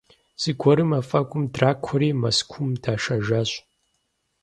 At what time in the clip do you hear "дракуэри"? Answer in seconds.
1.53-2.09